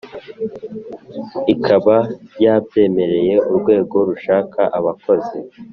[1.53, 1.95] ikaba
[2.43, 5.37] yabyemereye urwego rushaka abakozi